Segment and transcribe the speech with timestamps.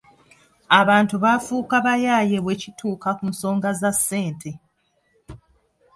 [0.79, 4.49] Abantu baafuuka bayaaye bwe kituuka ku nsonga za ssente.